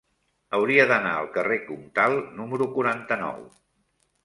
[0.59, 3.49] Hauria d'anar al carrer Comtal número quaranta-nou.